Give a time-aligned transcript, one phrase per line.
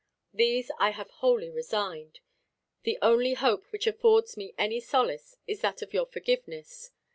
[0.33, 2.21] These I have wholly resigned.
[2.81, 6.89] The only hope which affords me any solace is that of your forgiveness.